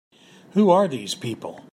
Who 0.53 0.71
are 0.71 0.87
these 0.87 1.13
people? 1.13 1.61